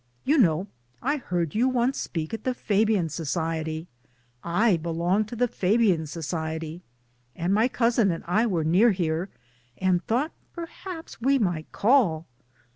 [0.23, 0.65] You know,
[1.03, 3.87] I heard you once speak at the Fabian Society.
[4.43, 6.81] I belong to the Fabian Society.
[7.35, 9.29] And my cousin and I were near here,
[9.77, 12.25] and thought perhaps we might call."